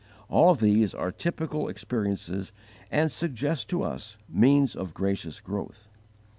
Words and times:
All 0.29 0.49
of 0.49 0.59
these 0.61 0.95
are 0.95 1.11
typical 1.11 1.67
experiences 1.69 2.51
and 2.89 3.11
suggest 3.11 3.69
to 3.69 3.83
us 3.83 4.17
means 4.27 4.75
of 4.75 4.95
gracious 4.95 5.39
growth. 5.39 5.89